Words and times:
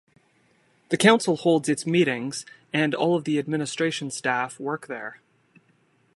The 0.89 0.97
Council 0.97 1.37
holds 1.37 1.69
its 1.69 1.85
meetings 1.85 2.43
and 2.73 2.95
all 2.95 3.15
of 3.15 3.23
the 3.23 3.37
administration 3.37 4.09
staff 4.09 4.59
work 4.59 4.87
there. 4.87 5.21